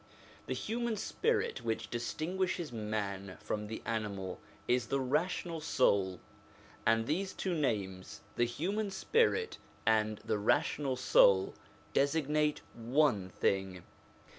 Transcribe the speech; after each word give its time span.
The 0.47 0.55
human 0.55 0.97
spirit 0.97 1.63
which 1.63 1.91
distinguishes 1.91 2.71
man 2.71 3.37
from 3.39 3.67
the 3.67 3.83
animal 3.85 4.39
is 4.67 4.87
the 4.87 4.99
rational 4.99 5.59
soul; 5.61 6.19
and 6.87 7.05
these 7.05 7.33
two 7.33 7.53
names 7.53 8.21
the 8.35 8.45
human 8.45 8.89
spirit 8.89 9.59
and 9.85 10.17
the 10.25 10.39
rational 10.39 10.95
soul 10.95 11.53
designate 11.93 12.61
one 12.73 13.29
thing. 13.29 13.83